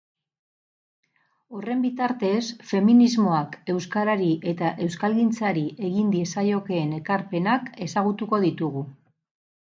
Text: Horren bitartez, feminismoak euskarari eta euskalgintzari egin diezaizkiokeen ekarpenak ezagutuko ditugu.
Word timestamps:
Horren 1.57 1.81
bitartez, 1.85 2.45
feminismoak 2.69 3.57
euskarari 3.73 4.29
eta 4.51 4.71
euskalgintzari 4.85 5.65
egin 5.89 6.09
diezaizkiokeen 6.15 6.95
ekarpenak 7.01 7.69
ezagutuko 7.87 8.41
ditugu. 8.47 8.83